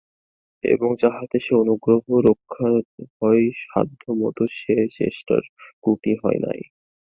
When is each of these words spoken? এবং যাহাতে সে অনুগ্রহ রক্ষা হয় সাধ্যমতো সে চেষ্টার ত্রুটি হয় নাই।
এবং 0.63 0.89
যাহাতে 1.01 1.37
সে 1.39 1.53
অনুগ্রহ 1.63 1.99
রক্ষা 2.29 2.69
হয় 3.17 3.43
সাধ্যমতো 3.63 4.43
সে 4.57 4.75
চেষ্টার 4.97 5.41
ত্রুটি 5.81 6.13
হয় 6.21 6.39
নাই। 6.45 6.59